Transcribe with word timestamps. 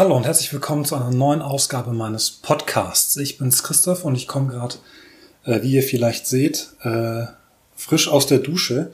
Hallo 0.00 0.16
und 0.16 0.24
herzlich 0.24 0.50
willkommen 0.50 0.86
zu 0.86 0.96
einer 0.96 1.10
neuen 1.10 1.42
Ausgabe 1.42 1.92
meines 1.92 2.30
Podcasts. 2.30 3.18
Ich 3.18 3.36
bin's 3.36 3.62
Christoph 3.62 4.06
und 4.06 4.14
ich 4.14 4.26
komme 4.26 4.50
gerade, 4.50 4.76
äh, 5.44 5.60
wie 5.60 5.72
ihr 5.72 5.82
vielleicht 5.82 6.26
seht, 6.26 6.68
äh, 6.80 7.26
frisch 7.76 8.08
aus 8.08 8.26
der 8.26 8.38
Dusche. 8.38 8.92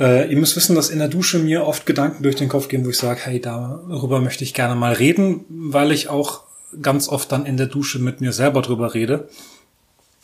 Äh, 0.00 0.28
ihr 0.28 0.36
müsst 0.36 0.56
wissen, 0.56 0.74
dass 0.74 0.90
in 0.90 0.98
der 0.98 1.06
Dusche 1.06 1.38
mir 1.38 1.64
oft 1.64 1.86
Gedanken 1.86 2.24
durch 2.24 2.34
den 2.34 2.48
Kopf 2.48 2.66
gehen, 2.66 2.84
wo 2.84 2.90
ich 2.90 2.98
sage, 2.98 3.20
hey, 3.22 3.40
darüber 3.40 4.20
möchte 4.20 4.42
ich 4.42 4.52
gerne 4.52 4.74
mal 4.74 4.94
reden, 4.94 5.44
weil 5.48 5.92
ich 5.92 6.08
auch 6.08 6.42
ganz 6.82 7.08
oft 7.08 7.30
dann 7.30 7.46
in 7.46 7.56
der 7.56 7.68
Dusche 7.68 8.00
mit 8.00 8.20
mir 8.20 8.32
selber 8.32 8.62
drüber 8.62 8.94
rede 8.94 9.28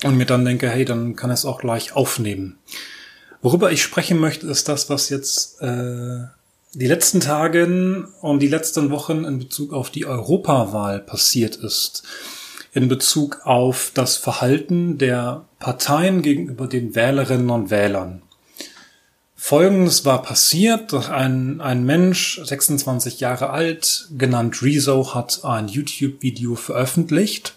und 0.02 0.16
mir 0.16 0.26
dann 0.26 0.44
denke, 0.44 0.68
hey, 0.68 0.84
dann 0.84 1.14
kann 1.14 1.30
es 1.30 1.44
auch 1.44 1.60
gleich 1.60 1.94
aufnehmen. 1.94 2.58
Worüber 3.40 3.70
ich 3.70 3.84
sprechen 3.84 4.18
möchte, 4.18 4.48
ist 4.48 4.68
das, 4.68 4.90
was 4.90 5.10
jetzt 5.10 5.62
äh, 5.62 6.24
die 6.76 6.86
letzten 6.86 7.20
Tagen 7.20 8.04
und 8.20 8.40
die 8.40 8.48
letzten 8.48 8.90
Wochen 8.90 9.24
in 9.24 9.38
Bezug 9.38 9.72
auf 9.72 9.88
die 9.88 10.04
Europawahl 10.04 11.00
passiert 11.00 11.56
ist. 11.56 12.02
In 12.74 12.88
Bezug 12.88 13.40
auf 13.44 13.92
das 13.94 14.18
Verhalten 14.18 14.98
der 14.98 15.46
Parteien 15.58 16.20
gegenüber 16.20 16.66
den 16.66 16.94
Wählerinnen 16.94 17.48
und 17.48 17.70
Wählern. 17.70 18.20
Folgendes 19.34 20.04
war 20.04 20.20
passiert. 20.20 20.92
Ein, 20.92 21.62
ein 21.62 21.84
Mensch, 21.86 22.42
26 22.44 23.20
Jahre 23.20 23.50
alt, 23.50 24.08
genannt 24.18 24.62
Rezo, 24.62 25.14
hat 25.14 25.44
ein 25.44 25.68
YouTube-Video 25.68 26.56
veröffentlicht, 26.56 27.54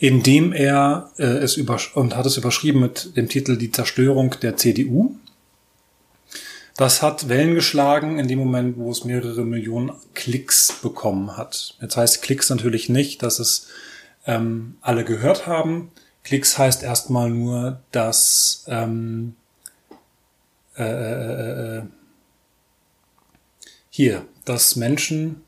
in 0.00 0.24
dem 0.24 0.52
er 0.52 1.12
äh, 1.18 1.24
es 1.24 1.56
über 1.56 1.78
und 1.94 2.16
hat 2.16 2.26
es 2.26 2.36
überschrieben 2.36 2.80
mit 2.80 3.16
dem 3.16 3.28
Titel 3.28 3.56
Die 3.56 3.70
Zerstörung 3.70 4.34
der 4.42 4.56
CDU. 4.56 5.14
Das 6.76 7.02
hat 7.02 7.28
Wellen 7.28 7.54
geschlagen 7.54 8.18
in 8.18 8.26
dem 8.26 8.40
Moment, 8.40 8.76
wo 8.76 8.90
es 8.90 9.04
mehrere 9.04 9.44
Millionen 9.44 9.92
Klicks 10.14 10.72
bekommen 10.82 11.36
hat. 11.36 11.76
Jetzt 11.80 11.96
heißt 11.96 12.20
Klicks 12.22 12.50
natürlich 12.50 12.88
nicht, 12.88 13.22
dass 13.22 13.38
es 13.38 13.68
ähm, 14.26 14.76
alle 14.80 15.04
gehört 15.04 15.46
haben. 15.46 15.92
Klicks 16.24 16.58
heißt 16.58 16.82
erstmal 16.82 17.30
nur, 17.30 17.80
dass 17.92 18.64
ähm, 18.66 19.36
äh, 20.76 20.82
äh, 20.82 21.78
äh, 21.78 21.82
hier, 23.90 24.24
dass 24.44 24.74
Menschen, 24.74 25.42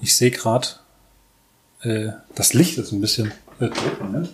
ich 0.00 0.16
sehe 0.16 0.30
gerade, 0.30 0.68
äh, 1.82 2.12
das 2.34 2.54
Licht 2.54 2.78
ist 2.78 2.92
ein 2.92 3.02
bisschen 3.02 3.32
äh, 3.60 3.68
ne? 4.10 4.30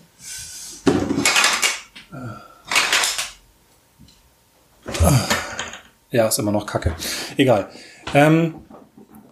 Ja, 6.13 6.29
ist 6.29 6.39
immer 6.39 6.53
noch 6.53 6.67
kacke. 6.67 6.95
Egal. 7.37 7.69
Ähm, 8.15 8.55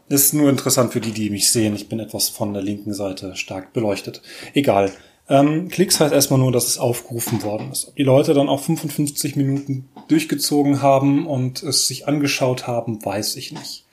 ist 0.09 0.35
nur 0.35 0.51
interessant 0.51 0.93
für 0.93 1.01
die, 1.01 1.13
die 1.13 1.31
mich 1.31 1.51
sehen. 1.51 1.77
Ich 1.77 1.89
bin 1.89 2.01
etwas 2.01 2.29
von 2.29 2.53
der 2.53 2.63
linken 2.63 2.95
Seite 2.95 3.37
stark 3.37 3.73
beleuchtet. 3.73 4.23
Egal. 4.55 4.91
Ähm, 5.29 5.69
Klicks 5.69 6.01
heißt 6.01 6.13
erstmal 6.13 6.41
nur, 6.41 6.51
dass 6.51 6.67
es 6.67 6.79
aufgerufen 6.79 7.45
worden 7.45 7.71
ist. 7.71 7.87
Ob 7.87 7.97
die 7.97 8.03
Leute 8.03 8.35
dann 8.35 8.49
auch 8.49 8.61
55 8.61 9.37
Minuten 9.37 9.89
durchgezogen 10.09 10.83
haben 10.83 11.27
und 11.27 11.63
es 11.63 11.87
sich 11.87 12.09
angeschaut 12.09 12.67
haben, 12.67 13.05
weiß 13.05 13.37
ich 13.37 13.53
nicht. 13.53 13.85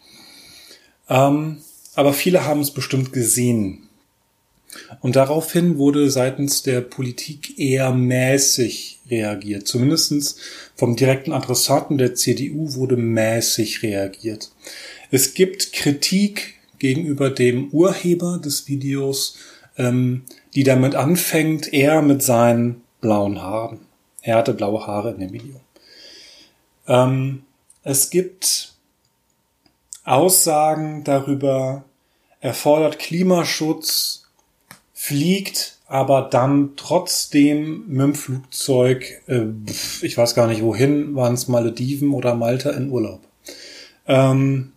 Ähm, 1.10 1.58
aber 1.94 2.14
viele 2.14 2.46
haben 2.46 2.62
es 2.62 2.72
bestimmt 2.72 3.14
gesehen. 3.14 3.87
Und 5.02 5.16
daraufhin 5.16 5.78
wurde 5.78 6.10
seitens 6.10 6.64
der 6.64 6.82
Politik 6.82 7.58
eher 7.58 7.92
mäßig 7.92 9.00
reagiert. 9.10 9.68
Zumindestens 9.68 10.38
vom 10.76 10.96
direkten 10.96 11.32
Adressaten 11.32 11.98
der 11.98 12.16
CDU 12.16 12.74
wurde 12.74 12.98
mäßig 12.98 13.84
reagiert. 13.84 14.52
Es 15.10 15.34
gibt 15.34 15.74
Kritik 15.74 16.56
gegenüber 16.80 17.30
dem 17.30 17.70
Urheber 17.70 18.40
des 18.44 18.68
Videos, 18.68 19.38
ähm, 19.78 20.24
die 20.56 20.64
damit 20.64 20.96
anfängt, 20.96 21.72
er 21.74 22.02
mit 22.02 22.22
seinen 22.22 22.82
blauen 23.02 23.42
Haaren. 23.42 23.80
Er 24.22 24.38
hatte 24.38 24.54
blaue 24.54 24.86
Haare 24.86 25.12
in 25.12 25.20
dem 25.20 25.32
Video. 25.34 25.62
Ähm, 26.88 27.44
es 27.84 28.10
gibt 28.10 28.74
Aussagen 30.04 31.04
darüber, 31.04 31.86
er 32.40 32.54
fordert 32.54 33.00
Klimaschutz, 33.00 34.27
fliegt 35.08 35.78
aber 35.88 36.28
dann 36.30 36.72
trotzdem 36.76 37.86
mit 37.88 38.02
dem 38.02 38.16
Flugzeug, 38.16 39.22
äh, 39.28 39.46
ich 40.02 40.18
weiß 40.18 40.36
gar 40.36 40.48
nicht 40.48 40.62
wohin, 40.62 41.16
waren 41.16 41.34
es 41.34 41.48
Malediven 41.48 42.12
oder 42.12 42.36
Malta 42.36 42.72
in 42.72 42.90
Urlaub. 42.90 43.22
Ähm, 44.06 44.74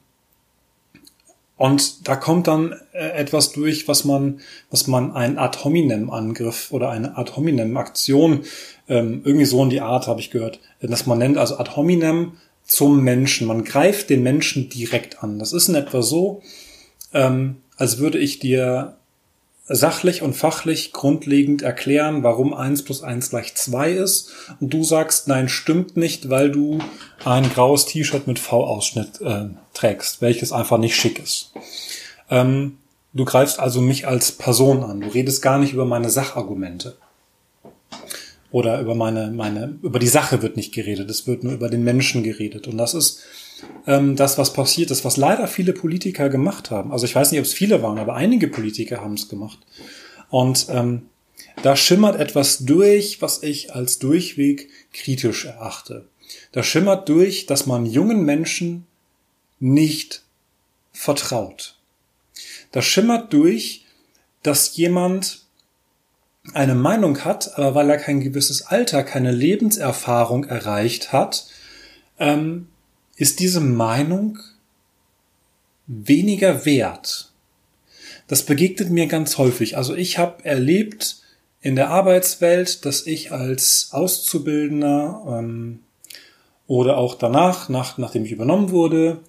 und 1.57 2.09
da 2.09 2.15
kommt 2.17 2.47
dann 2.47 2.75
äh, 2.93 3.11
etwas 3.11 3.53
durch, 3.53 3.89
was 3.89 4.05
man, 4.05 4.41
was 4.71 4.87
man 4.87 5.13
ein 5.13 5.37
Ad 5.37 5.59
hominem 5.65 6.11
Angriff 6.11 6.69
oder 6.71 6.91
eine 6.91 7.19
Ad 7.19 7.33
hominem 7.35 7.77
Aktion, 7.77 8.45
ähm, 8.89 9.23
irgendwie 9.25 9.47
so 9.47 9.63
in 9.65 9.71
die 9.71 9.81
Art 9.81 10.07
habe 10.07 10.21
ich 10.21 10.31
gehört, 10.31 10.61
dass 10.81 11.07
man 11.07 11.19
nennt, 11.19 11.39
also 11.39 11.59
Ad 11.59 11.73
hominem 11.75 12.35
zum 12.65 13.03
Menschen. 13.03 13.49
Man 13.49 13.65
greift 13.65 14.11
den 14.11 14.23
Menschen 14.23 14.69
direkt 14.69 15.25
an. 15.25 15.41
Das 15.41 15.53
ist 15.53 15.69
in 15.69 15.75
etwa 15.75 16.03
so, 16.03 16.41
ähm, 17.13 17.57
als 17.77 17.99
würde 17.99 18.19
ich 18.19 18.39
dir 18.39 18.97
sachlich 19.73 20.21
und 20.23 20.35
fachlich 20.35 20.93
grundlegend 20.93 21.63
erklären, 21.63 22.25
warum 22.25 22.53
eins 22.53 22.83
plus 22.85 23.05
eins 23.05 23.31
gleich 23.31 23.55
zwei 23.55 23.93
ist. 23.93 24.33
Und 24.59 24.75
du 24.75 24.83
sagst, 24.83 25.29
nein, 25.29 25.49
stimmt 25.49 25.97
nicht, 25.97 26.29
weil 26.29 26.51
du 26.51 26.81
ein 27.25 27.49
graues 27.49 27.87
T-Shirt 27.87 28.27
mit 28.27 28.41
V-Ausschnitt 28.41 29.21
äh, 29.21 29.47
trägst, 29.73 30.21
welches 30.23 30.51
einfach 30.51 30.79
nicht 30.79 30.97
schick 30.97 31.21
ist. 31.21 31.53
Ähm, 32.31 32.79
du 33.13 33.25
greifst 33.25 33.61
also 33.61 33.81
mich 33.81 34.09
als 34.09 34.33
Person 34.33 34.83
an. 34.83 35.01
Du 35.01 35.09
redest 35.09 35.41
gar 35.41 35.61
nicht 35.61 35.73
über 35.73 35.85
meine 35.85 36.11
Sachargumente. 36.11 36.97
Oder 38.51 38.81
über 38.81 38.97
meine, 38.97 39.31
meine, 39.31 39.79
über 39.83 40.01
die 40.01 40.09
Sache 40.09 40.43
wird 40.43 40.57
nicht 40.57 40.75
geredet. 40.75 41.09
Es 41.09 41.29
wird 41.29 41.45
nur 41.45 41.53
über 41.53 41.69
den 41.69 41.85
Menschen 41.85 42.25
geredet. 42.25 42.67
Und 42.67 42.77
das 42.77 42.95
ist 42.95 43.23
ähm, 43.87 44.17
das, 44.17 44.39
was 44.39 44.53
passiert 44.53 44.91
ist, 44.91 45.05
was 45.05 45.17
leider 45.17 45.47
viele 45.47 45.73
Politiker 45.73 46.29
gemacht 46.29 46.71
haben. 46.71 46.93
Also 46.93 47.07
ich 47.07 47.15
weiß 47.15 47.31
nicht, 47.31 47.41
ob 47.41 47.47
es 47.47 47.53
viele 47.53 47.83
waren, 47.83 47.99
aber 47.99 48.15
einige 48.15 48.49
Politiker 48.49 49.01
haben 49.01 49.15
es 49.15 49.29
gemacht. 49.29 49.59
Und 50.29 50.67
ähm, 50.71 51.03
da 51.63 51.77
schimmert 51.77 52.19
etwas 52.19 52.59
durch, 52.61 53.21
was 53.21 53.43
ich 53.43 53.75
als 53.75 53.99
Durchweg 53.99 54.69
kritisch 54.93 55.45
erachte. 55.45 56.07
Da 56.53 56.63
schimmert 56.63 57.09
durch, 57.09 57.47
dass 57.47 57.67
man 57.67 57.87
jungen 57.87 58.25
Menschen 58.25 58.87
nicht 59.59 60.23
vertraut. 60.93 61.77
Da 62.73 62.83
schimmert 62.83 63.33
durch, 63.33 63.85
dass 64.43 64.77
jemand 64.77 65.45
eine 66.55 66.75
Meinung 66.75 67.25
hat, 67.25 67.59
aber 67.59 67.75
weil 67.75 67.91
er 67.91 67.99
kein 67.99 68.21
gewisses 68.21 68.63
Alter, 68.63 69.03
keine 69.05 69.33
Lebenserfahrung 69.33 70.45
erreicht 70.45 71.13
hat, 71.13 71.47
ähm, 72.19 72.69
ist 73.21 73.39
diese 73.39 73.61
Meinung 73.61 74.39
weniger 75.87 76.65
wert. 76.65 77.31
Das 78.29 78.47
begegnet 78.47 78.89
mir 78.89 79.09
ganz 79.09 79.37
häufig. 79.37 79.77
Also 79.77 79.95
ich 79.95 80.17
habe 80.17 80.43
erlebt 80.47 81.21
in 81.61 81.77
der 81.77 81.91
Arbeitswelt, 81.91 82.87
dass 82.87 83.07
ich 83.07 83.31
als 83.31 83.91
Auszubildender 83.93 85.39
ähm, 85.39 85.81
oder 86.67 86.97
auch 86.97 87.15
danach, 87.15 87.69
nach, 87.69 87.99
nachdem 87.99 88.25
ich 88.25 88.33
übernommen 88.33 88.71
wurde, 88.71 89.21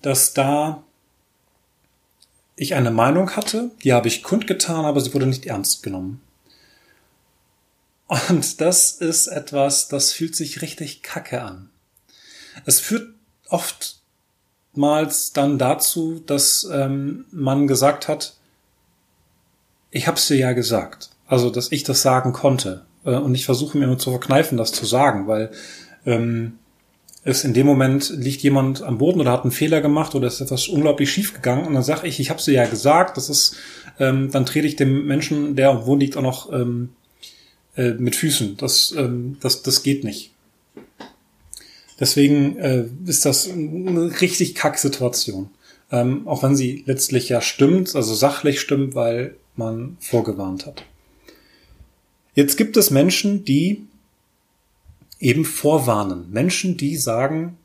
dass 0.00 0.32
da 0.32 0.82
ich 2.56 2.74
eine 2.74 2.90
Meinung 2.90 3.36
hatte, 3.36 3.72
die 3.84 3.92
habe 3.92 4.08
ich 4.08 4.22
kundgetan, 4.22 4.86
aber 4.86 5.02
sie 5.02 5.12
wurde 5.12 5.26
nicht 5.26 5.44
ernst 5.44 5.82
genommen. 5.82 6.22
Und 8.06 8.62
das 8.62 8.92
ist 8.92 9.26
etwas, 9.26 9.88
das 9.88 10.12
fühlt 10.12 10.34
sich 10.34 10.62
richtig 10.62 11.02
kacke 11.02 11.42
an. 11.42 11.68
Es 12.64 12.80
führt 12.80 13.17
oftmals 13.48 15.32
dann 15.32 15.58
dazu, 15.58 16.22
dass 16.26 16.68
ähm, 16.72 17.24
man 17.30 17.66
gesagt 17.66 18.08
hat, 18.08 18.34
ich 19.90 20.06
habe 20.06 20.18
es 20.18 20.26
dir 20.26 20.36
ja 20.36 20.52
gesagt. 20.52 21.10
Also, 21.26 21.50
dass 21.50 21.72
ich 21.72 21.82
das 21.82 22.02
sagen 22.02 22.32
konnte. 22.32 22.84
Äh, 23.04 23.16
und 23.16 23.34
ich 23.34 23.44
versuche 23.44 23.78
mir 23.78 23.86
nur 23.86 23.98
zu 23.98 24.10
verkneifen, 24.10 24.58
das 24.58 24.72
zu 24.72 24.86
sagen, 24.86 25.26
weil 25.26 25.50
ähm, 26.06 26.58
es 27.24 27.44
in 27.44 27.52
dem 27.52 27.66
Moment 27.66 28.10
liegt 28.10 28.42
jemand 28.42 28.82
am 28.82 28.98
Boden 28.98 29.20
oder 29.20 29.32
hat 29.32 29.42
einen 29.42 29.50
Fehler 29.50 29.80
gemacht 29.80 30.14
oder 30.14 30.26
ist 30.26 30.40
etwas 30.40 30.68
unglaublich 30.68 31.10
schief 31.10 31.34
gegangen 31.34 31.66
und 31.66 31.74
dann 31.74 31.82
sage 31.82 32.06
ich, 32.06 32.20
ich 32.20 32.30
habe 32.30 32.42
dir 32.42 32.52
ja 32.52 32.66
gesagt, 32.66 33.16
das 33.16 33.28
ist, 33.28 33.56
ähm, 33.98 34.30
dann 34.30 34.46
trete 34.46 34.66
ich 34.66 34.76
dem 34.76 35.06
Menschen, 35.06 35.56
der 35.56 35.70
am 35.70 35.84
Boden 35.84 36.00
liegt, 36.00 36.16
auch 36.16 36.22
noch 36.22 36.52
ähm, 36.52 36.90
äh, 37.76 37.90
mit 37.92 38.16
Füßen. 38.16 38.56
Das, 38.56 38.94
ähm, 38.96 39.36
das, 39.40 39.62
das 39.62 39.82
geht 39.82 40.04
nicht. 40.04 40.32
Deswegen 42.00 42.56
äh, 42.58 42.84
ist 43.06 43.24
das 43.24 43.50
eine 43.50 44.20
richtig 44.20 44.54
kack 44.54 44.78
Situation. 44.78 45.50
Ähm, 45.90 46.28
auch 46.28 46.42
wenn 46.42 46.54
sie 46.54 46.82
letztlich 46.86 47.28
ja 47.28 47.40
stimmt, 47.40 47.94
also 47.96 48.14
sachlich 48.14 48.60
stimmt, 48.60 48.94
weil 48.94 49.36
man 49.56 49.96
vorgewarnt 50.00 50.66
hat. 50.66 50.84
Jetzt 52.34 52.56
gibt 52.56 52.76
es 52.76 52.90
Menschen, 52.90 53.44
die 53.44 53.86
eben 55.18 55.44
vorwarnen. 55.44 56.30
Menschen, 56.30 56.76
die 56.76 56.96
sagen, 56.96 57.56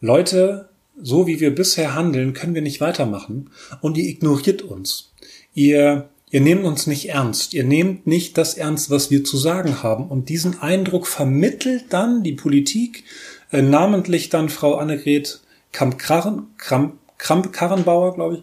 Leute, 0.00 0.70
so 1.02 1.26
wie 1.26 1.40
wir 1.40 1.54
bisher 1.54 1.94
handeln, 1.94 2.32
können 2.32 2.54
wir 2.54 2.62
nicht 2.62 2.80
weitermachen 2.80 3.50
und 3.82 3.98
ihr 3.98 4.08
ignoriert 4.08 4.62
uns. 4.62 5.12
Ihr, 5.54 6.08
ihr 6.30 6.40
nehmt 6.40 6.64
uns 6.64 6.86
nicht 6.86 7.10
ernst. 7.10 7.52
Ihr 7.52 7.64
nehmt 7.64 8.06
nicht 8.06 8.38
das 8.38 8.54
ernst, 8.54 8.88
was 8.90 9.10
wir 9.10 9.24
zu 9.24 9.36
sagen 9.36 9.82
haben. 9.82 10.08
Und 10.08 10.28
diesen 10.28 10.60
Eindruck 10.60 11.06
vermittelt 11.06 11.86
dann 11.90 12.22
die 12.22 12.32
Politik, 12.32 13.04
äh, 13.52 13.62
namentlich 13.62 14.28
dann 14.28 14.48
Frau 14.48 14.76
Annegret 14.76 15.40
Kramp-Karrenbauer, 15.72 18.14
glaube 18.14 18.36
ich, 18.36 18.42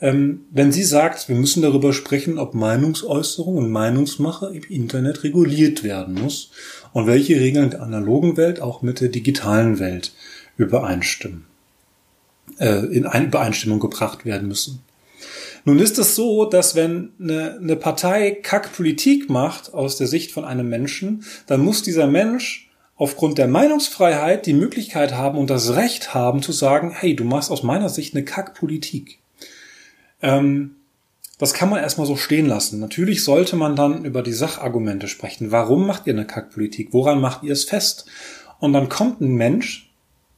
ähm, 0.00 0.44
wenn 0.50 0.70
sie 0.70 0.84
sagt, 0.84 1.28
wir 1.28 1.34
müssen 1.34 1.60
darüber 1.60 1.92
sprechen, 1.92 2.38
ob 2.38 2.54
Meinungsäußerung 2.54 3.56
und 3.56 3.70
Meinungsmache 3.70 4.54
im 4.54 4.62
Internet 4.68 5.24
reguliert 5.24 5.82
werden 5.82 6.14
muss 6.14 6.50
und 6.92 7.08
welche 7.08 7.40
Regeln 7.40 7.70
der 7.70 7.82
analogen 7.82 8.36
Welt 8.36 8.60
auch 8.60 8.82
mit 8.82 9.00
der 9.00 9.08
digitalen 9.08 9.80
Welt 9.80 10.12
übereinstimmen, 10.56 11.46
äh, 12.58 12.86
in 12.86 13.06
eine 13.06 13.26
Übereinstimmung 13.26 13.80
gebracht 13.80 14.24
werden 14.24 14.46
müssen. 14.46 14.82
Nun 15.64 15.80
ist 15.80 15.98
es 15.98 16.14
so, 16.14 16.44
dass 16.44 16.76
wenn 16.76 17.10
eine, 17.20 17.58
eine 17.60 17.74
Partei 17.74 18.30
Kackpolitik 18.30 19.28
macht 19.28 19.74
aus 19.74 19.96
der 19.96 20.06
Sicht 20.06 20.30
von 20.30 20.44
einem 20.44 20.68
Menschen, 20.68 21.24
dann 21.48 21.60
muss 21.60 21.82
dieser 21.82 22.06
Mensch 22.06 22.67
aufgrund 22.98 23.38
der 23.38 23.46
Meinungsfreiheit 23.46 24.44
die 24.44 24.52
Möglichkeit 24.52 25.14
haben 25.14 25.38
und 25.38 25.48
das 25.48 25.76
Recht 25.76 26.14
haben 26.14 26.42
zu 26.42 26.52
sagen, 26.52 26.90
hey, 26.90 27.14
du 27.14 27.24
machst 27.24 27.50
aus 27.50 27.62
meiner 27.62 27.88
Sicht 27.88 28.14
eine 28.14 28.24
Kackpolitik. 28.24 29.20
Ähm, 30.20 30.74
das 31.38 31.54
kann 31.54 31.70
man 31.70 31.80
erstmal 31.80 32.08
so 32.08 32.16
stehen 32.16 32.46
lassen. 32.46 32.80
Natürlich 32.80 33.22
sollte 33.22 33.54
man 33.54 33.76
dann 33.76 34.04
über 34.04 34.22
die 34.22 34.32
Sachargumente 34.32 35.06
sprechen. 35.06 35.52
Warum 35.52 35.86
macht 35.86 36.08
ihr 36.08 36.12
eine 36.12 36.26
Kackpolitik? 36.26 36.88
Woran 36.92 37.20
macht 37.20 37.44
ihr 37.44 37.52
es 37.52 37.64
fest? 37.64 38.06
Und 38.58 38.72
dann 38.72 38.88
kommt 38.88 39.20
ein 39.20 39.36
Mensch, 39.36 39.92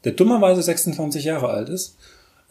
der 0.04 0.12
dummerweise 0.12 0.62
26 0.62 1.24
Jahre 1.24 1.48
alt 1.48 1.70
ist, 1.70 1.96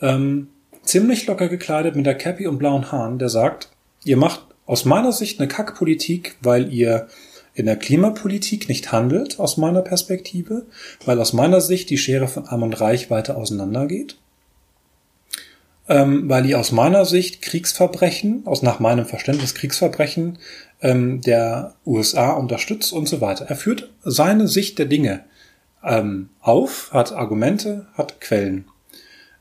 ähm, 0.02 0.48
ziemlich 0.82 1.28
locker 1.28 1.48
gekleidet 1.48 1.96
mit 1.96 2.08
der 2.08 2.18
Cappy 2.18 2.48
und 2.48 2.58
blauen 2.58 2.92
Haaren, 2.92 3.20
der 3.20 3.30
sagt, 3.30 3.70
ihr 4.04 4.18
macht 4.18 4.42
aus 4.66 4.86
meiner 4.86 5.12
Sicht 5.12 5.40
eine 5.40 5.48
Kackpolitik, 5.48 6.38
weil 6.42 6.74
ihr 6.74 7.08
in 7.54 7.66
der 7.66 7.76
Klimapolitik 7.76 8.70
nicht 8.70 8.92
handelt, 8.92 9.40
aus 9.40 9.58
meiner 9.58 9.82
Perspektive, 9.82 10.66
weil 11.06 11.20
aus 11.20 11.34
meiner 11.34 11.62
Sicht 11.62 11.90
die 11.90 11.98
Schere 11.98 12.28
von 12.28 12.48
Arm 12.48 12.64
und 12.64 12.80
Reich 12.80 13.10
weiter 13.10 13.38
auseinandergeht 13.38 14.18
ähm, 15.90 16.30
weil 16.30 16.46
ihr 16.46 16.60
aus 16.60 16.72
meiner 16.72 17.04
Sicht 17.04 17.42
Kriegsverbrechen, 17.42 18.44
aus 18.46 18.62
nach 18.62 18.80
meinem 18.80 19.06
Verständnis 19.06 19.56
Kriegsverbrechen 19.56 20.38
ähm, 20.82 21.20
der 21.22 21.74
USA 21.86 22.32
unterstützt 22.34 22.94
und 22.94 23.10
so 23.10 23.20
weiter. 23.20 23.46
Er 23.46 23.56
führt 23.56 23.90
seine 24.04 24.48
Sicht 24.48 24.78
der 24.78 24.86
Dinge 24.86 25.26
ähm, 25.84 26.30
auf, 26.40 26.92
hat 26.94 27.12
Argumente, 27.12 27.88
hat 27.96 28.22
Quellen. 28.22 28.66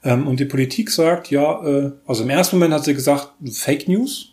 Ähm, 0.03 0.27
und 0.27 0.41
die 0.41 0.47
Politik 0.47 0.91
sagt, 0.91 1.31
ja, 1.31 1.63
äh, 1.65 1.93
also 2.07 2.23
im 2.23 2.31
ersten 2.31 2.57
Moment 2.57 2.75
hat 2.75 2.85
sie 2.85 2.95
gesagt, 2.95 3.29
Fake 3.53 3.87
News, 3.87 4.31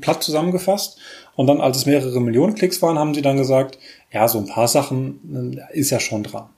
platt 0.00 0.22
zusammengefasst. 0.22 0.98
Und 1.38 1.46
dann, 1.46 1.60
als 1.60 1.76
es 1.76 1.86
mehrere 1.86 2.20
Millionen 2.20 2.56
Klicks 2.56 2.82
waren, 2.82 2.98
haben 2.98 3.14
sie 3.14 3.22
dann 3.22 3.36
gesagt, 3.36 3.78
ja, 4.12 4.26
so 4.26 4.38
ein 4.38 4.48
paar 4.48 4.66
Sachen 4.66 5.54
äh, 5.72 5.78
ist 5.78 5.90
ja 5.90 6.00
schon 6.00 6.24
dran. 6.24 6.48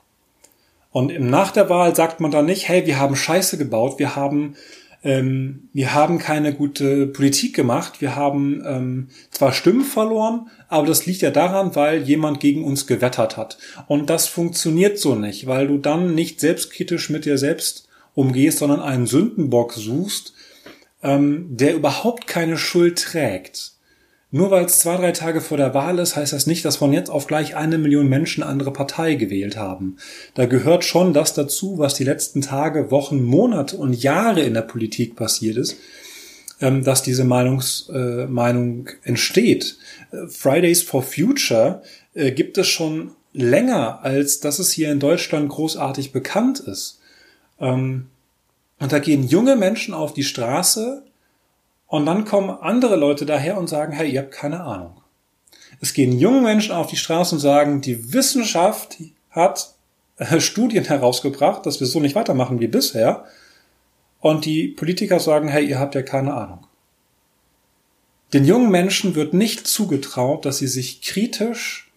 Und 0.90 1.20
nach 1.20 1.50
der 1.50 1.68
Wahl 1.68 1.94
sagt 1.94 2.20
man 2.20 2.30
dann 2.30 2.46
nicht, 2.46 2.66
hey, 2.66 2.86
wir 2.86 2.98
haben 2.98 3.14
Scheiße 3.14 3.58
gebaut, 3.58 3.98
wir 3.98 4.16
haben 4.16 4.56
ähm, 5.02 5.68
wir 5.74 5.92
haben 5.92 6.18
keine 6.18 6.54
gute 6.54 7.06
Politik 7.06 7.54
gemacht. 7.54 8.00
Wir 8.00 8.16
haben 8.16 8.62
ähm, 8.66 9.08
zwar 9.30 9.52
Stimmen 9.52 9.84
verloren, 9.84 10.48
aber 10.68 10.86
das 10.86 11.04
liegt 11.04 11.20
ja 11.20 11.30
daran, 11.30 11.76
weil 11.76 12.02
jemand 12.02 12.40
gegen 12.40 12.64
uns 12.64 12.86
gewettert 12.86 13.36
hat. 13.36 13.58
Und 13.86 14.08
das 14.08 14.28
funktioniert 14.28 14.98
so 14.98 15.14
nicht, 15.14 15.46
weil 15.46 15.68
du 15.68 15.76
dann 15.76 16.14
nicht 16.14 16.40
selbstkritisch 16.40 17.10
mit 17.10 17.26
dir 17.26 17.36
selbst 17.36 17.86
umgehst, 18.14 18.58
sondern 18.58 18.80
einen 18.80 19.06
Sündenbock 19.06 19.74
suchst, 19.74 20.32
ähm, 21.02 21.48
der 21.50 21.74
überhaupt 21.74 22.26
keine 22.26 22.56
Schuld 22.56 22.98
trägt. 22.98 23.72
Nur 24.32 24.52
weil 24.52 24.64
es 24.64 24.78
zwei, 24.78 24.96
drei 24.96 25.10
Tage 25.10 25.40
vor 25.40 25.56
der 25.56 25.74
Wahl 25.74 25.98
ist, 25.98 26.14
heißt 26.14 26.32
das 26.32 26.46
nicht, 26.46 26.64
dass 26.64 26.76
von 26.76 26.92
jetzt 26.92 27.10
auf 27.10 27.26
gleich 27.26 27.56
eine 27.56 27.78
Million 27.78 28.08
Menschen 28.08 28.44
andere 28.44 28.72
Partei 28.72 29.16
gewählt 29.16 29.56
haben. 29.56 29.96
Da 30.34 30.46
gehört 30.46 30.84
schon 30.84 31.12
das 31.12 31.34
dazu, 31.34 31.78
was 31.78 31.94
die 31.94 32.04
letzten 32.04 32.40
Tage, 32.40 32.92
Wochen, 32.92 33.24
Monate 33.24 33.76
und 33.76 34.00
Jahre 34.00 34.42
in 34.42 34.54
der 34.54 34.62
Politik 34.62 35.16
passiert 35.16 35.56
ist, 35.56 35.78
ähm, 36.60 36.84
dass 36.84 37.02
diese 37.02 37.24
Meinungs, 37.24 37.90
äh, 37.92 38.26
Meinung 38.26 38.88
entsteht. 39.02 39.78
Fridays 40.28 40.82
for 40.82 41.02
Future 41.02 41.82
äh, 42.14 42.30
gibt 42.30 42.56
es 42.56 42.68
schon 42.68 43.12
länger, 43.32 44.04
als 44.04 44.38
dass 44.40 44.60
es 44.60 44.70
hier 44.70 44.92
in 44.92 45.00
Deutschland 45.00 45.48
großartig 45.48 46.12
bekannt 46.12 46.60
ist. 46.60 47.00
Ähm, 47.58 48.06
und 48.78 48.92
da 48.92 48.98
gehen 48.98 49.26
junge 49.26 49.56
Menschen 49.56 49.92
auf 49.92 50.14
die 50.14 50.24
Straße, 50.24 51.02
und 51.90 52.06
dann 52.06 52.24
kommen 52.24 52.50
andere 52.50 52.94
Leute 52.94 53.26
daher 53.26 53.58
und 53.58 53.68
sagen, 53.68 53.92
hey, 53.92 54.08
ihr 54.08 54.20
habt 54.20 54.30
keine 54.30 54.60
Ahnung. 54.60 55.02
Es 55.80 55.92
gehen 55.92 56.16
junge 56.16 56.40
Menschen 56.40 56.72
auf 56.72 56.86
die 56.86 56.96
Straße 56.96 57.34
und 57.34 57.40
sagen, 57.40 57.80
die 57.80 58.12
Wissenschaft 58.12 58.98
hat 59.30 59.74
äh, 60.16 60.40
Studien 60.40 60.84
herausgebracht, 60.84 61.66
dass 61.66 61.80
wir 61.80 61.88
so 61.88 61.98
nicht 61.98 62.14
weitermachen 62.14 62.60
wie 62.60 62.68
bisher. 62.68 63.24
Und 64.20 64.44
die 64.44 64.68
Politiker 64.68 65.18
sagen, 65.18 65.48
hey, 65.48 65.66
ihr 65.66 65.80
habt 65.80 65.96
ja 65.96 66.02
keine 66.02 66.32
Ahnung. 66.32 66.64
Den 68.32 68.44
jungen 68.44 68.70
Menschen 68.70 69.16
wird 69.16 69.34
nicht 69.34 69.66
zugetraut, 69.66 70.44
dass 70.44 70.58
sie 70.58 70.68
sich 70.68 71.02
kritisch 71.02 71.90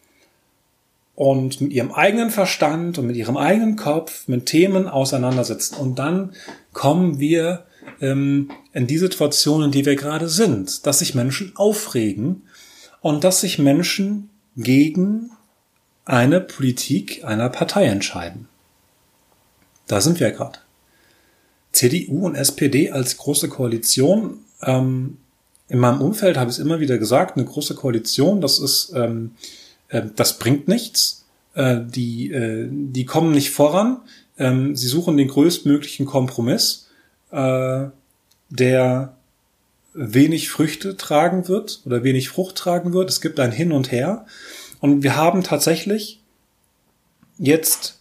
und 1.13 1.61
mit 1.61 1.71
ihrem 1.71 1.91
eigenen 1.91 2.31
Verstand 2.31 2.97
und 2.97 3.05
mit 3.05 3.15
ihrem 3.15 3.37
eigenen 3.37 3.75
Kopf 3.75 4.27
mit 4.27 4.47
Themen 4.47 4.87
auseinandersetzen. 4.87 5.75
Und 5.75 5.99
dann 5.99 6.33
kommen 6.71 7.19
wir 7.19 7.65
ähm, 8.01 8.51
in 8.74 8.88
die 8.88 8.97
Situation, 8.97 9.63
in 9.63 9.71
die 9.71 9.85
wir 9.85 9.95
gerade 9.95 10.30
sind, 10.30 10.85
dass 10.85 11.00
sich 11.00 11.15
Menschen 11.15 11.53
aufregen 11.56 12.44
und 13.01 13.24
dass 13.24 13.41
sich 13.41 13.59
Menschen 13.59 14.30
gegen 14.56 15.31
eine 16.06 16.41
Politik 16.41 17.24
einer 17.24 17.50
Partei 17.50 17.85
entscheiden. 17.85 18.47
Da 19.88 20.01
sind 20.01 20.19
wir 20.19 20.31
gerade. 20.31 20.59
CDU 21.71 22.25
und 22.25 22.35
SPD 22.35 22.91
als 22.91 23.18
große 23.18 23.50
Koalition. 23.50 24.39
Ähm, 24.62 25.18
in 25.69 25.79
meinem 25.79 26.01
Umfeld 26.01 26.38
habe 26.38 26.50
ich 26.51 26.57
es 26.57 26.63
immer 26.63 26.79
wieder 26.79 26.97
gesagt, 26.97 27.36
eine 27.36 27.45
große 27.45 27.75
Koalition, 27.75 28.41
das 28.41 28.59
ist, 28.59 28.94
ähm, 28.95 29.31
äh, 29.89 30.03
das 30.15 30.38
bringt 30.38 30.68
nichts. 30.68 31.25
Äh, 31.56 31.81
die, 31.83 32.31
äh, 32.31 32.68
die 32.69 33.06
kommen 33.06 33.31
nicht 33.31 33.51
voran. 33.51 34.01
Ähm, 34.38 34.75
sie 34.75 34.88
suchen 34.88 35.18
den 35.18 35.27
größtmöglichen 35.27 36.05
Kompromiss 36.05 36.82
äh, 37.33 37.89
der 38.49 39.15
wenig 39.93 40.49
Früchte 40.49 40.97
tragen 40.97 41.47
wird 41.47 41.81
oder 41.85 42.03
wenig 42.03 42.29
Frucht 42.29 42.55
tragen 42.55 42.93
wird. 42.93 43.09
Es 43.09 43.21
gibt 43.21 43.39
ein 43.39 43.51
Hin 43.51 43.71
und 43.71 43.91
Her. 43.91 44.25
Und 44.79 45.03
wir 45.03 45.15
haben 45.15 45.43
tatsächlich 45.43 46.21
jetzt 47.37 47.99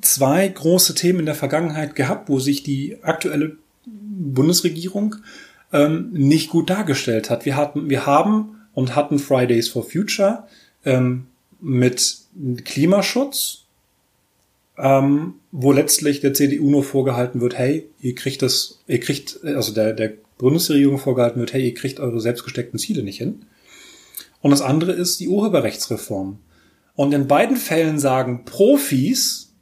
zwei 0.00 0.46
große 0.46 0.94
Themen 0.94 1.20
in 1.20 1.26
der 1.26 1.34
Vergangenheit 1.34 1.94
gehabt, 1.94 2.28
wo 2.28 2.38
sich 2.38 2.62
die 2.62 2.98
aktuelle 3.02 3.56
Bundesregierung 3.86 5.16
ähm, 5.72 6.10
nicht 6.12 6.50
gut 6.50 6.70
dargestellt 6.70 7.30
hat. 7.30 7.44
Wir 7.44 7.56
hatten, 7.56 7.88
wir 7.88 8.06
haben 8.06 8.56
und 8.74 8.94
hatten 8.94 9.18
Fridays 9.18 9.68
for 9.68 9.82
Future 9.82 10.44
ähm, 10.84 11.26
mit 11.60 12.18
Klimaschutz 12.64 13.64
ähm, 14.78 15.34
wo 15.50 15.72
letztlich 15.72 16.20
der 16.20 16.34
CDU 16.34 16.70
nur 16.70 16.84
vorgehalten 16.84 17.40
wird, 17.40 17.58
hey, 17.58 17.88
ihr 18.00 18.14
kriegt 18.14 18.42
das, 18.42 18.80
ihr 18.86 19.00
kriegt, 19.00 19.40
also 19.44 19.72
der, 19.74 19.92
der 19.92 20.14
Bundesregierung 20.38 20.98
vorgehalten 20.98 21.40
wird, 21.40 21.52
hey, 21.52 21.64
ihr 21.64 21.74
kriegt 21.74 21.98
eure 21.98 22.20
selbstgesteckten 22.20 22.78
Ziele 22.78 23.02
nicht 23.02 23.18
hin. 23.18 23.44
Und 24.40 24.52
das 24.52 24.62
andere 24.62 24.92
ist 24.92 25.18
die 25.18 25.28
Urheberrechtsreform. 25.28 26.38
Und 26.94 27.12
in 27.12 27.26
beiden 27.26 27.56
Fällen 27.56 27.98
sagen 27.98 28.44
Profis, 28.44 29.52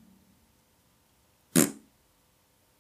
pff, 1.56 1.70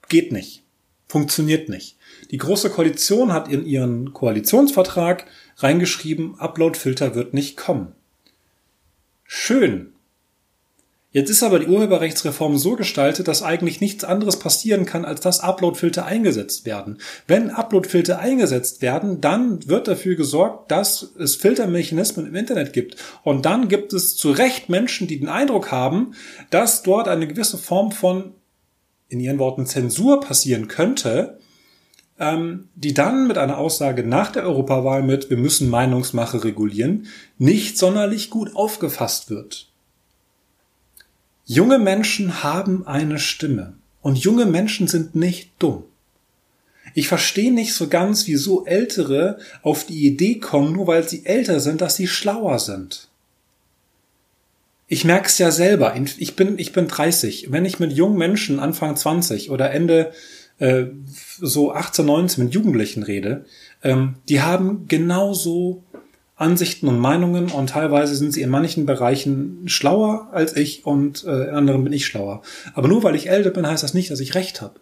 geht 0.08 0.30
nicht, 0.30 0.62
funktioniert 1.08 1.70
nicht. 1.70 1.96
Die 2.30 2.38
Große 2.38 2.68
Koalition 2.68 3.32
hat 3.32 3.48
in 3.48 3.64
ihren 3.64 4.12
Koalitionsvertrag 4.12 5.26
reingeschrieben, 5.56 6.38
Uploadfilter 6.38 7.14
wird 7.14 7.32
nicht 7.32 7.56
kommen. 7.56 7.92
Schön, 9.24 9.92
Jetzt 11.16 11.30
ist 11.30 11.42
aber 11.42 11.58
die 11.60 11.68
Urheberrechtsreform 11.68 12.58
so 12.58 12.76
gestaltet, 12.76 13.26
dass 13.26 13.42
eigentlich 13.42 13.80
nichts 13.80 14.04
anderes 14.04 14.38
passieren 14.38 14.84
kann, 14.84 15.06
als 15.06 15.22
dass 15.22 15.40
Uploadfilter 15.40 16.04
eingesetzt 16.04 16.66
werden. 16.66 16.98
Wenn 17.26 17.48
Uploadfilter 17.48 18.18
eingesetzt 18.18 18.82
werden, 18.82 19.22
dann 19.22 19.66
wird 19.66 19.88
dafür 19.88 20.14
gesorgt, 20.14 20.70
dass 20.70 21.14
es 21.18 21.34
Filtermechanismen 21.36 22.26
im 22.26 22.34
Internet 22.34 22.74
gibt. 22.74 22.96
Und 23.22 23.46
dann 23.46 23.68
gibt 23.68 23.94
es 23.94 24.14
zu 24.14 24.30
Recht 24.30 24.68
Menschen, 24.68 25.06
die 25.06 25.18
den 25.18 25.30
Eindruck 25.30 25.72
haben, 25.72 26.12
dass 26.50 26.82
dort 26.82 27.08
eine 27.08 27.26
gewisse 27.26 27.56
Form 27.56 27.92
von, 27.92 28.34
in 29.08 29.18
ihren 29.18 29.38
Worten, 29.38 29.64
Zensur 29.64 30.20
passieren 30.20 30.68
könnte, 30.68 31.38
ähm, 32.20 32.68
die 32.74 32.92
dann 32.92 33.26
mit 33.26 33.38
einer 33.38 33.56
Aussage 33.56 34.06
nach 34.06 34.32
der 34.32 34.42
Europawahl 34.42 35.02
mit, 35.02 35.30
wir 35.30 35.38
müssen 35.38 35.70
Meinungsmache 35.70 36.44
regulieren, 36.44 37.06
nicht 37.38 37.78
sonderlich 37.78 38.28
gut 38.28 38.54
aufgefasst 38.54 39.30
wird. 39.30 39.72
Junge 41.48 41.78
Menschen 41.78 42.42
haben 42.42 42.86
eine 42.88 43.20
Stimme. 43.20 43.74
Und 44.02 44.18
junge 44.18 44.46
Menschen 44.46 44.88
sind 44.88 45.14
nicht 45.14 45.52
dumm. 45.60 45.84
Ich 46.94 47.08
verstehe 47.08 47.52
nicht 47.52 47.74
so 47.74 47.88
ganz, 47.88 48.26
wieso 48.26 48.64
Ältere 48.64 49.38
auf 49.62 49.86
die 49.86 50.06
Idee 50.06 50.38
kommen, 50.38 50.72
nur 50.72 50.88
weil 50.88 51.08
sie 51.08 51.24
älter 51.24 51.60
sind, 51.60 51.80
dass 51.80 51.96
sie 51.96 52.08
schlauer 52.08 52.58
sind. 52.58 53.08
Ich 54.88 55.04
merke 55.04 55.28
es 55.28 55.38
ja 55.38 55.50
selber. 55.50 55.94
Ich 56.18 56.36
bin, 56.36 56.58
ich 56.58 56.72
bin 56.72 56.88
30. 56.88 57.52
Wenn 57.52 57.64
ich 57.64 57.78
mit 57.78 57.92
jungen 57.92 58.18
Menschen 58.18 58.58
Anfang 58.58 58.96
20 58.96 59.50
oder 59.50 59.70
Ende 59.70 60.12
äh, 60.58 60.86
so 61.38 61.72
18, 61.72 62.06
19 62.06 62.44
mit 62.44 62.54
Jugendlichen 62.54 63.02
rede, 63.02 63.44
ähm, 63.82 64.14
die 64.28 64.40
haben 64.40 64.86
genauso 64.88 65.82
Ansichten 66.36 66.86
und 66.86 66.98
Meinungen 66.98 67.50
und 67.50 67.70
teilweise 67.70 68.14
sind 68.14 68.32
sie 68.32 68.42
in 68.42 68.50
manchen 68.50 68.84
Bereichen 68.84 69.62
schlauer 69.66 70.28
als 70.32 70.54
ich 70.54 70.84
und 70.84 71.24
äh, 71.24 71.48
in 71.48 71.54
anderen 71.54 71.82
bin 71.82 71.94
ich 71.94 72.04
schlauer. 72.04 72.42
Aber 72.74 72.88
nur 72.88 73.02
weil 73.02 73.14
ich 73.14 73.30
älter 73.30 73.50
bin, 73.50 73.66
heißt 73.66 73.82
das 73.82 73.94
nicht, 73.94 74.10
dass 74.10 74.20
ich 74.20 74.34
recht 74.34 74.60
habe. 74.60 74.78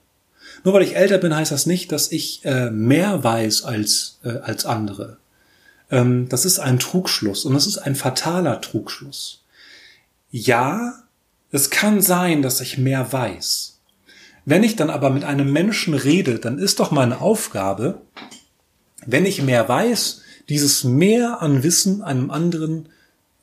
Nur 0.65 0.75
weil 0.75 0.83
ich 0.83 0.97
älter 0.97 1.19
bin, 1.19 1.35
heißt 1.35 1.53
das 1.53 1.67
nicht, 1.67 1.93
dass 1.93 2.11
ich 2.11 2.45
äh, 2.45 2.71
mehr 2.71 3.23
weiß 3.23 3.65
als, 3.65 4.19
äh, 4.25 4.39
als 4.39 4.67
andere. 4.67 5.19
Ähm, 5.91 6.29
das 6.29 6.45
ist 6.45 6.59
ein 6.59 6.81
Trugschluss 6.81 7.45
und 7.45 7.55
das 7.55 7.69
ist 7.69 7.79
ein 7.79 7.95
fataler 7.95 8.61
Trugschluss. 8.61 9.45
Ja, 10.31 11.05
es 11.53 11.71
kann 11.71 12.01
sein, 12.01 12.43
dass 12.43 12.61
ich 12.61 12.79
mehr 12.79 13.13
weiß. 13.13 13.79
Wenn 14.45 14.65
ich 14.65 14.75
dann 14.75 14.91
aber 14.91 15.11
mit 15.11 15.23
einem 15.23 15.53
Menschen 15.53 15.95
rede, 15.95 16.41
dann 16.41 16.59
ist 16.59 16.81
doch 16.81 16.91
meine 16.91 17.21
Aufgabe, 17.21 18.01
wenn 19.07 19.25
ich 19.25 19.43
mehr 19.43 19.69
weiß, 19.69 20.23
dieses 20.49 20.85
Mehr 20.85 21.43
an 21.43 21.63
Wissen 21.63 22.03
einem 22.03 22.31
anderen 22.31 22.89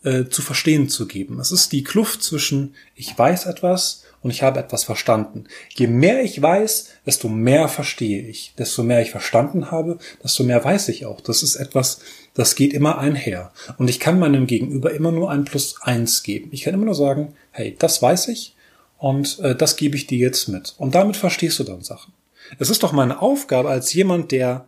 äh, 0.04 0.26
zu 0.26 0.42
verstehen 0.42 0.90
zu 0.90 1.08
geben. 1.08 1.40
Es 1.40 1.52
ist 1.52 1.72
die 1.72 1.84
Kluft 1.84 2.24
zwischen 2.24 2.76
ich 2.96 3.18
weiß 3.18 3.46
etwas 3.46 4.04
und 4.22 4.32
ich 4.32 4.44
habe 4.44 4.60
etwas 4.60 4.84
verstanden. 4.84 5.46
Je 5.76 5.88
mehr 5.88 6.24
ich 6.24 6.42
weiß, 6.42 6.90
desto 7.06 7.28
mehr 7.28 7.68
verstehe 7.68 8.22
ich. 8.28 8.54
Desto 8.58 8.84
mehr 8.84 9.02
ich 9.02 9.12
verstanden 9.12 9.72
habe, 9.72 9.98
desto 10.24 10.44
mehr 10.44 10.64
weiß 10.64 10.90
ich 10.90 11.06
auch. 11.06 11.22
Das 11.22 11.44
ist 11.44 11.56
etwas, 11.56 12.00
das 12.34 12.56
geht 12.56 12.74
immer 12.74 12.98
einher. 12.98 13.52
Und 13.78 13.90
ich 13.90 14.00
kann 14.00 14.20
meinem 14.20 14.48
Gegenüber 14.48 14.92
immer 14.92 15.12
nur 15.12 15.30
ein 15.32 15.46
Plus 15.46 15.82
eins 15.82 16.24
geben. 16.24 16.50
Ich 16.52 16.64
kann 16.64 16.74
immer 16.74 16.86
nur 16.86 16.96
sagen, 16.96 17.34
hey, 17.52 17.76
das 17.78 18.02
weiß 18.02 18.30
ich 18.30 18.56
und 18.98 19.40
äh, 19.40 19.56
das 19.56 19.76
gebe 19.76 19.96
ich 19.96 20.08
dir 20.08 20.20
jetzt 20.20 20.48
mit. 20.48 20.76
Und 20.78 20.96
damit 20.96 21.18
verstehst 21.18 21.60
du 21.60 21.64
dann 21.64 21.82
Sachen. 21.82 22.14
Es 22.60 22.70
ist 22.70 22.84
doch 22.84 22.92
meine 22.92 23.22
Aufgabe 23.22 23.70
als 23.70 23.94
jemand, 23.94 24.32
der 24.32 24.68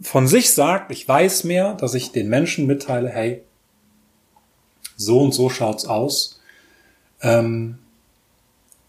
von 0.00 0.26
sich 0.28 0.52
sagt, 0.52 0.90
ich 0.90 1.06
weiß 1.08 1.44
mehr, 1.44 1.74
dass 1.74 1.94
ich 1.94 2.12
den 2.12 2.28
Menschen 2.28 2.66
mitteile, 2.66 3.08
hey, 3.08 3.42
so 4.96 5.20
und 5.20 5.32
so 5.32 5.48
schaut's 5.50 5.86
aus. 5.86 6.40
Ähm, 7.22 7.78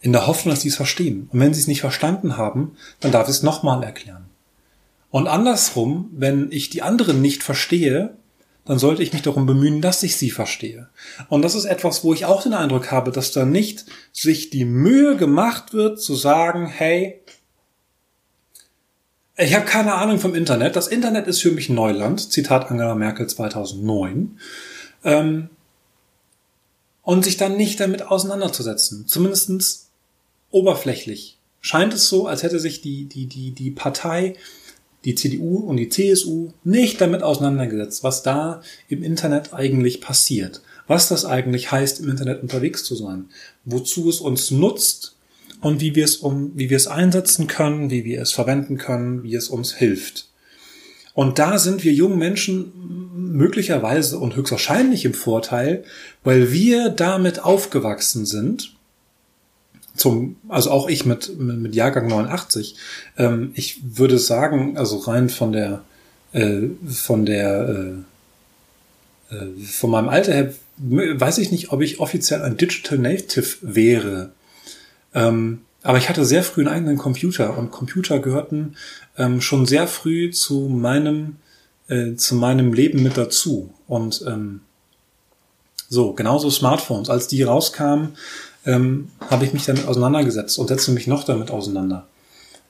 in 0.02 0.12
der 0.12 0.28
Hoffnung, 0.28 0.54
dass 0.54 0.62
sie 0.62 0.70
es 0.70 0.76
verstehen. 0.76 1.30
Und 1.32 1.40
wenn 1.40 1.54
sie 1.54 1.62
es 1.62 1.68
nicht 1.68 1.82
verstanden 1.82 2.38
haben, 2.38 2.78
dann 3.00 3.12
darf 3.12 3.28
ich 3.28 3.36
es 3.36 3.44
nochmal 3.44 3.84
erklären. 3.84 4.26
Und 5.10 5.28
andersrum, 5.28 6.10
wenn 6.14 6.52
ich 6.52 6.70
die 6.70 6.82
anderen 6.82 7.22
nicht 7.22 7.44
verstehe, 7.44 8.16
dann 8.66 8.80
sollte 8.80 9.02
ich 9.02 9.14
mich 9.14 9.22
darum 9.22 9.46
bemühen, 9.46 9.82
dass 9.82 10.04
ich 10.04 10.18
sie 10.18 10.30
verstehe. 10.30 10.90
Und 11.30 11.42
das 11.42 11.56
ist 11.56 11.66
etwas, 11.66 12.04
wo 12.04 12.14
ich 12.14 12.26
auch 12.26 12.44
den 12.44 12.54
Eindruck 12.54 12.92
habe, 12.92 13.12
dass 13.12 13.32
da 13.32 13.46
nicht 13.46 13.86
sich 14.12 14.50
die 14.50 14.66
Mühe 14.66 15.16
gemacht 15.16 15.74
wird 15.74 16.02
zu 16.02 16.16
sagen, 16.16 16.68
hey, 16.68 17.22
ich 19.38 19.54
habe 19.54 19.66
keine 19.66 19.94
Ahnung 19.94 20.20
vom 20.20 20.34
Internet. 20.34 20.76
Das 20.76 20.88
Internet 20.88 21.28
ist 21.28 21.42
für 21.42 21.52
mich 21.52 21.70
Neuland. 21.70 22.32
Zitat 22.32 22.72
Angela 22.72 22.96
Merkel 22.96 23.28
2009. 23.28 24.40
Ähm, 25.04 25.50
und 27.04 27.24
sich 27.24 27.38
dann 27.38 27.56
nicht 27.56 27.80
damit 27.80 28.02
auseinanderzusetzen. 28.02 29.08
Zumindestens 29.08 29.90
oberflächlich 30.50 31.38
scheint 31.62 31.94
es 31.94 32.10
so, 32.10 32.28
als 32.28 32.44
hätte 32.44 32.60
sich 32.60 32.82
die, 32.82 33.06
die, 33.06 33.28
die, 33.28 33.52
die 33.52 33.72
Partei, 33.72 34.36
die 35.06 35.16
CDU 35.16 35.58
und 35.58 35.78
die 35.78 35.90
CSU 35.90 36.52
nicht 36.64 37.00
damit 37.00 37.22
auseinandergesetzt, 37.22 38.04
was 38.04 38.24
da 38.24 38.62
im 38.90 39.04
Internet 39.04 39.54
eigentlich 39.54 40.02
passiert. 40.02 40.62
Was 40.88 41.10
das 41.10 41.26
eigentlich 41.26 41.72
heißt, 41.72 42.00
im 42.00 42.10
Internet 42.10 42.42
unterwegs 42.42 42.84
zu 42.84 42.96
sein. 42.96 43.30
Wozu 43.66 44.10
es 44.10 44.20
uns 44.20 44.52
nutzt 44.52 45.17
und 45.62 45.82
wie 45.82 45.96
wir 45.96 46.06
es 46.06 46.18
um, 46.18 46.52
wie 46.56 46.70
wir 46.70 46.78
es 46.78 46.88
einsetzen 46.88 47.48
können, 47.48 47.90
wie 47.90 48.06
wir 48.06 48.22
es 48.22 48.32
verwenden 48.32 48.78
können, 48.78 49.24
wie 49.24 49.36
es 49.36 49.50
uns 49.50 49.74
hilft. 49.74 50.30
Und 51.14 51.40
da 51.40 51.58
sind 51.58 51.84
wir 51.84 51.94
jungen 51.94 52.20
Menschen 52.20 52.72
möglicherweise 53.16 54.20
und 54.20 54.36
höchstwahrscheinlich 54.36 55.04
im 55.04 55.16
Vorteil, 55.16 55.84
weil 56.24 56.52
wir 56.52 56.90
damit 56.90 57.44
aufgewachsen 57.44 58.26
sind 58.26 58.78
zum, 59.98 60.38
also 60.48 60.72
auch 60.72 60.88
ich 60.88 61.06
mit, 61.06 61.38
mit 61.40 61.76
Jahrgang 61.76 62.08
89, 62.08 62.76
ähm, 63.18 63.52
ich 63.56 63.82
würde 63.98 64.20
sagen, 64.20 64.78
also 64.78 64.98
rein 64.98 65.30
von 65.30 65.52
der, 65.52 65.84
äh, 66.32 66.68
von 66.88 67.26
der, 67.26 68.06
äh, 69.32 69.36
äh, 69.36 69.48
von 69.66 69.90
meinem 69.90 70.10
Alter 70.10 70.34
her, 70.34 70.54
weiß 70.78 71.40
ich 71.40 71.52
nicht, 71.52 71.72
ob 71.72 71.82
ich 71.82 72.00
offiziell 72.00 72.44
ein 72.44 72.58
Digital 72.58 73.00
Native 73.00 73.58
wäre. 73.62 74.32
Ähm, 75.18 75.62
aber 75.82 75.98
ich 75.98 76.10
hatte 76.10 76.26
sehr 76.26 76.44
früh 76.44 76.62
einen 76.62 76.74
eigenen 76.74 76.98
Computer 76.98 77.58
und 77.58 77.72
Computer 77.72 78.20
gehörten 78.20 78.76
ähm, 79.18 79.42
schon 79.42 79.66
sehr 79.66 79.88
früh 79.88 80.30
zu 80.30 80.70
meinem, 80.70 81.38
äh, 81.88 82.14
zu 82.16 82.36
meinem 82.36 82.72
Leben 82.72 83.02
mit 83.02 83.18
dazu. 83.18 83.74
Und 83.88 84.24
ähm, 84.28 84.62
so, 85.90 86.14
genauso 86.14 86.52
Smartphones. 86.52 87.10
Als 87.10 87.28
die 87.28 87.42
rauskamen, 87.42 88.16
ähm, 88.66 89.10
habe 89.30 89.46
ich 89.46 89.54
mich 89.54 89.66
damit 89.66 89.88
auseinandergesetzt 89.88 90.60
und 90.60 90.68
setze 90.68 90.92
mich 90.92 91.08
noch 91.08 91.24
damit 91.24 91.50
auseinander. 91.50 92.06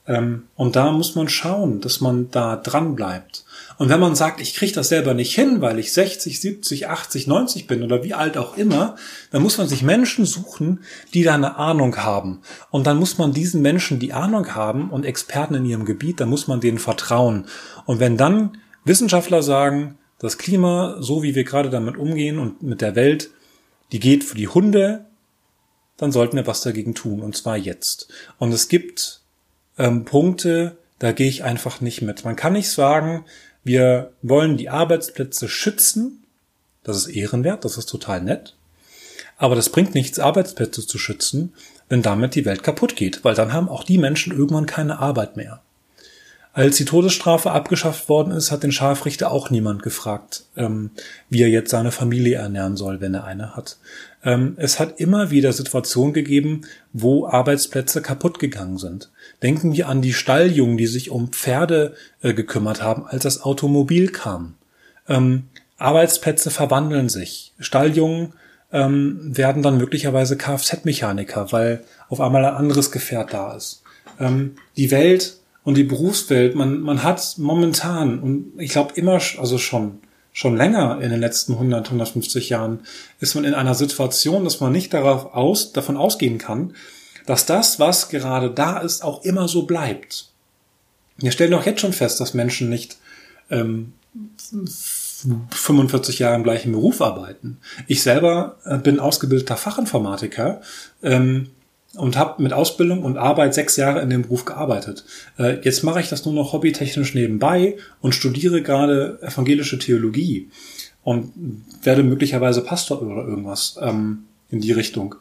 Ähm, 0.06 0.44
und 0.56 0.76
da 0.76 0.92
muss 0.92 1.16
man 1.16 1.28
schauen, 1.28 1.82
dass 1.82 2.00
man 2.00 2.32
da 2.32 2.56
dran 2.56 2.96
bleibt. 2.96 3.44
Und 3.78 3.90
wenn 3.90 4.00
man 4.00 4.16
sagt, 4.16 4.42
ich 4.42 4.56
kriege 4.56 4.74
das 4.74 4.90
selber 4.90 5.14
nicht 5.14 5.36
hin, 5.36 5.62
weil 5.62 5.78
ich 5.78 5.94
60, 5.94 6.42
70, 6.42 6.88
80, 6.88 7.28
90 7.28 7.68
bin 7.68 7.84
oder 7.84 8.04
wie 8.04 8.16
alt 8.16 8.38
auch 8.38 8.58
immer, 8.58 8.96
dann 9.32 9.44
muss 9.44 9.58
man 9.58 9.68
sich 9.68 9.84
Menschen 9.84 10.26
suchen, 10.26 10.82
die 11.14 11.24
da 11.24 11.36
eine 11.36 11.58
Ahnung 11.58 11.98
haben. 11.98 12.42
Und 12.72 12.88
dann 12.88 12.98
muss 12.98 13.18
man 13.18 13.34
diesen 13.34 13.62
Menschen, 13.62 14.00
die 14.00 14.14
Ahnung 14.14 14.56
haben 14.56 14.90
und 14.90 15.06
Experten 15.06 15.56
in 15.56 15.66
ihrem 15.66 15.86
Gebiet, 15.86 16.20
dann 16.20 16.30
muss 16.30 16.48
man 16.48 16.60
denen 16.60 16.80
vertrauen. 16.80 17.46
Und 17.86 18.00
wenn 18.00 18.18
dann 18.18 18.58
Wissenschaftler 18.84 19.44
sagen, 19.44 19.98
das 20.20 20.38
Klima, 20.38 20.98
so 21.00 21.22
wie 21.22 21.36
wir 21.36 21.44
gerade 21.44 21.70
damit 21.70 21.98
umgehen 21.98 22.40
und 22.40 22.64
mit 22.64 22.82
der 22.82 22.96
Welt, 22.96 23.30
die 23.92 24.00
geht 24.00 24.24
für 24.24 24.36
die 24.36 24.48
Hunde, 24.48 25.06
dann 25.98 26.12
sollten 26.12 26.36
wir 26.36 26.48
was 26.48 26.62
dagegen 26.62 26.96
tun, 26.96 27.22
und 27.22 27.36
zwar 27.36 27.58
jetzt. 27.58 28.08
Und 28.38 28.52
es 28.54 28.70
gibt 28.70 29.22
ähm, 29.78 30.06
Punkte, 30.06 30.78
da 31.00 31.12
gehe 31.12 31.30
ich 31.30 31.44
einfach 31.44 31.82
nicht 31.82 32.02
mit. 32.02 32.26
Man 32.26 32.36
kann 32.36 32.54
nicht 32.54 32.70
sagen, 32.70 33.26
wir 33.68 34.12
wollen 34.22 34.58
die 34.58 34.70
Arbeitsplätze 34.70 35.48
schützen. 35.48 36.24
Das 36.84 36.98
ist 36.98 37.08
ehrenwert, 37.08 37.66
das 37.66 37.78
ist 37.78 37.88
total 37.88 38.22
nett. 38.22 38.56
Aber 39.38 39.56
das 39.56 39.70
bringt 39.70 39.94
nichts, 39.94 40.18
Arbeitsplätze 40.18 40.88
zu 40.88 40.98
schützen, 40.98 41.54
wenn 41.90 42.02
damit 42.02 42.34
die 42.34 42.46
Welt 42.46 42.64
kaputt 42.64 42.96
geht, 42.96 43.24
weil 43.24 43.36
dann 43.36 43.54
haben 43.54 43.70
auch 43.70 43.84
die 43.84 44.00
Menschen 44.00 44.34
irgendwann 44.34 44.66
keine 44.66 45.00
Arbeit 45.00 45.38
mehr. 45.38 45.62
Als 46.54 46.78
die 46.78 46.86
Todesstrafe 46.86 47.52
abgeschafft 47.52 48.10
worden 48.10 48.32
ist, 48.32 48.52
hat 48.52 48.64
den 48.64 48.72
Scharfrichter 48.72 49.30
auch 49.30 49.52
niemand 49.52 49.84
gefragt, 49.84 50.46
ähm, 50.56 50.90
wie 51.30 51.44
er 51.44 51.50
jetzt 51.50 51.70
seine 51.70 51.92
Familie 51.92 52.38
ernähren 52.38 52.78
soll, 52.78 53.00
wenn 53.00 53.14
er 53.14 53.26
eine 53.26 53.56
hat. 53.56 53.78
Ähm, 54.24 54.56
es 54.58 54.80
hat 54.80 55.00
immer 55.00 55.30
wieder 55.30 55.54
Situationen 55.54 56.14
gegeben, 56.14 56.62
wo 56.94 57.28
Arbeitsplätze 57.28 58.02
kaputt 58.02 58.40
gegangen 58.40 58.80
sind. 58.80 59.12
Denken 59.44 59.74
wir 59.74 59.88
an 59.88 60.02
die 60.02 60.14
Stalljungen, 60.14 60.78
die 60.78 60.88
sich 60.88 61.12
um 61.12 61.30
Pferde 61.30 61.96
äh, 62.22 62.34
gekümmert 62.34 62.82
haben, 62.82 63.06
als 63.06 63.24
das 63.24 63.44
Automobil 63.44 64.10
kam. 64.10 64.56
Ähm, 65.08 65.44
Arbeitsplätze 65.78 66.50
verwandeln 66.50 67.08
sich. 67.08 67.54
Stalljungen 67.60 68.34
ähm, 68.72 69.20
werden 69.38 69.64
dann 69.64 69.78
möglicherweise 69.78 70.38
Kfz-Mechaniker, 70.38 71.52
weil 71.52 71.84
auf 72.10 72.20
einmal 72.20 72.46
ein 72.46 72.56
anderes 72.56 72.92
Gefährt 72.92 73.34
da 73.34 73.56
ist. 73.56 73.84
Ähm, 74.20 74.56
die 74.76 74.92
Welt 74.92 75.38
und 75.64 75.76
die 75.76 75.84
Berufswelt, 75.84 76.56
man, 76.56 76.80
man 76.80 77.04
hat 77.04 77.36
momentan 77.38 78.20
und 78.20 78.54
ich 78.58 78.72
glaube 78.72 78.94
immer, 78.96 79.20
also 79.38 79.58
schon, 79.58 80.00
schon 80.34 80.58
länger 80.58 81.00
in 81.02 81.12
den 81.12 81.20
letzten 81.20 81.54
100, 81.54 81.88
150 81.88 82.50
Jahren, 82.50 82.80
ist 83.20 83.36
man 83.36 83.44
in 83.44 83.54
einer 83.54 83.76
Situation, 83.76 84.44
dass 84.44 84.60
man 84.60 84.72
nicht 84.72 84.94
darauf 84.94 85.34
aus, 85.34 85.74
davon 85.74 85.98
ausgehen 85.98 86.38
kann, 86.38 86.74
dass 87.28 87.46
das, 87.46 87.80
was 87.80 88.10
gerade 88.10 88.50
da 88.50 88.80
ist, 88.80 89.04
auch 89.04 89.24
immer 89.24 89.48
so 89.48 89.68
bleibt. 89.68 90.32
Wir 91.18 91.32
stellen 91.32 91.52
doch 91.52 91.66
jetzt 91.66 91.82
schon 91.82 91.94
fest, 91.94 92.20
dass 92.20 92.34
Menschen 92.34 92.70
nicht 92.70 92.98
ähm, 93.52 93.94
45 95.52 96.20
Jahre 96.20 96.36
im 96.36 96.44
gleichen 96.44 96.72
Beruf 96.72 97.02
arbeiten. 97.02 97.58
Ich 97.86 98.02
selber 98.02 98.58
äh, 98.66 98.78
bin 98.78 99.00
ausgebildeter 99.00 99.58
Fachinformatiker. 99.58 100.62
Ähm, 101.04 101.50
und 101.96 102.16
habe 102.16 102.44
mit 102.44 102.54
Ausbildung 102.54 103.04
und 103.04 103.18
Arbeit 103.18 103.56
sechs 103.56 103.76
Jahre 103.76 104.02
in 104.02 104.10
dem 104.10 104.22
Beruf 104.22 104.46
gearbeitet. 104.46 105.04
Äh, 105.40 105.62
jetzt 105.62 105.84
mache 105.84 106.00
ich 106.00 106.10
das 106.10 106.26
nur 106.26 106.34
noch 106.34 106.54
hobbytechnisch 106.54 107.16
nebenbei 107.16 107.78
und 108.02 108.14
studiere 108.14 108.62
gerade 108.62 109.20
evangelische 109.22 109.80
Theologie 109.80 110.50
und 111.04 111.34
werde 111.82 112.04
möglicherweise 112.04 112.62
Pastor 112.62 113.02
oder 113.02 113.28
irgendwas 113.28 113.80
ähm, 113.82 114.26
in 114.52 114.62
die 114.62 114.74
Richtung. 114.74 115.16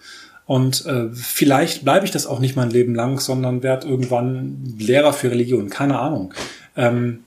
Und 0.46 0.86
äh, 0.86 1.08
vielleicht 1.12 1.84
bleibe 1.84 2.04
ich 2.04 2.12
das 2.12 2.26
auch 2.26 2.38
nicht 2.38 2.56
mein 2.56 2.70
Leben 2.70 2.94
lang, 2.94 3.18
sondern 3.18 3.62
werde 3.62 3.88
irgendwann 3.88 4.76
Lehrer 4.78 5.12
für 5.12 5.30
Religion. 5.30 5.68
Keine 5.70 5.98
Ahnung. 5.98 6.32
Ähm, 6.76 7.24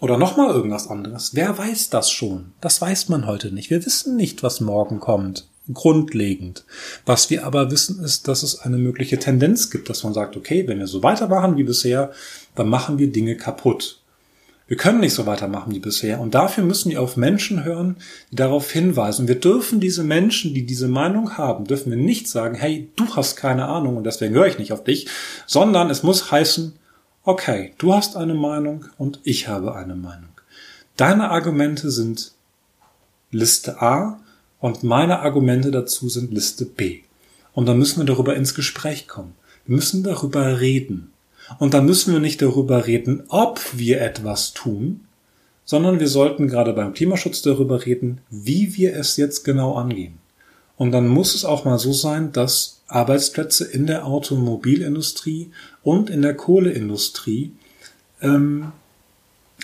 oder 0.00 0.16
nochmal 0.18 0.52
irgendwas 0.52 0.88
anderes. 0.88 1.34
Wer 1.34 1.56
weiß 1.56 1.90
das 1.90 2.10
schon? 2.10 2.52
Das 2.60 2.80
weiß 2.80 3.08
man 3.08 3.26
heute 3.26 3.52
nicht. 3.54 3.70
Wir 3.70 3.84
wissen 3.84 4.16
nicht, 4.16 4.42
was 4.42 4.60
morgen 4.60 4.98
kommt. 4.98 5.46
Grundlegend. 5.72 6.64
Was 7.06 7.30
wir 7.30 7.46
aber 7.46 7.70
wissen, 7.70 8.02
ist, 8.02 8.26
dass 8.26 8.42
es 8.42 8.58
eine 8.60 8.78
mögliche 8.78 9.18
Tendenz 9.18 9.70
gibt, 9.70 9.88
dass 9.88 10.02
man 10.02 10.12
sagt, 10.12 10.36
okay, 10.36 10.66
wenn 10.66 10.80
wir 10.80 10.88
so 10.88 11.04
weitermachen 11.04 11.56
wie 11.56 11.62
bisher, 11.62 12.10
dann 12.56 12.68
machen 12.68 12.98
wir 12.98 13.12
Dinge 13.12 13.36
kaputt. 13.36 14.01
Wir 14.66 14.76
können 14.76 15.00
nicht 15.00 15.14
so 15.14 15.26
weitermachen 15.26 15.74
wie 15.74 15.80
bisher. 15.80 16.20
Und 16.20 16.34
dafür 16.34 16.64
müssen 16.64 16.90
wir 16.90 17.02
auf 17.02 17.16
Menschen 17.16 17.64
hören, 17.64 17.96
die 18.30 18.36
darauf 18.36 18.70
hinweisen. 18.70 19.28
Wir 19.28 19.38
dürfen 19.38 19.80
diese 19.80 20.04
Menschen, 20.04 20.54
die 20.54 20.64
diese 20.64 20.88
Meinung 20.88 21.36
haben, 21.36 21.66
dürfen 21.66 21.90
wir 21.90 21.98
nicht 21.98 22.28
sagen, 22.28 22.54
hey, 22.54 22.88
du 22.96 23.16
hast 23.16 23.36
keine 23.36 23.66
Ahnung 23.66 23.96
und 23.96 24.04
deswegen 24.04 24.34
höre 24.34 24.46
ich 24.46 24.58
nicht 24.58 24.72
auf 24.72 24.84
dich, 24.84 25.08
sondern 25.46 25.90
es 25.90 26.02
muss 26.02 26.30
heißen, 26.30 26.74
okay, 27.24 27.74
du 27.78 27.92
hast 27.94 28.16
eine 28.16 28.34
Meinung 28.34 28.86
und 28.98 29.20
ich 29.24 29.48
habe 29.48 29.74
eine 29.74 29.94
Meinung. 29.94 30.30
Deine 30.96 31.30
Argumente 31.30 31.90
sind 31.90 32.32
Liste 33.30 33.80
A 33.80 34.20
und 34.60 34.84
meine 34.84 35.20
Argumente 35.20 35.70
dazu 35.70 36.08
sind 36.08 36.32
Liste 36.32 36.66
B. 36.66 37.00
Und 37.52 37.66
dann 37.66 37.78
müssen 37.78 38.00
wir 38.00 38.06
darüber 38.06 38.36
ins 38.36 38.54
Gespräch 38.54 39.08
kommen. 39.08 39.34
Wir 39.66 39.76
müssen 39.76 40.02
darüber 40.02 40.60
reden. 40.60 41.11
Und 41.58 41.74
dann 41.74 41.86
müssen 41.86 42.12
wir 42.12 42.20
nicht 42.20 42.42
darüber 42.42 42.86
reden, 42.86 43.24
ob 43.28 43.60
wir 43.72 44.00
etwas 44.00 44.52
tun, 44.52 45.00
sondern 45.64 46.00
wir 46.00 46.08
sollten 46.08 46.48
gerade 46.48 46.72
beim 46.72 46.92
Klimaschutz 46.92 47.42
darüber 47.42 47.84
reden, 47.84 48.20
wie 48.30 48.76
wir 48.76 48.94
es 48.96 49.16
jetzt 49.16 49.44
genau 49.44 49.74
angehen. 49.74 50.18
Und 50.76 50.92
dann 50.92 51.06
muss 51.06 51.34
es 51.34 51.44
auch 51.44 51.64
mal 51.64 51.78
so 51.78 51.92
sein, 51.92 52.32
dass 52.32 52.82
Arbeitsplätze 52.88 53.64
in 53.64 53.86
der 53.86 54.06
Automobilindustrie 54.06 55.50
und 55.82 56.10
in 56.10 56.22
der 56.22 56.34
Kohleindustrie 56.34 57.52
ähm, 58.20 58.72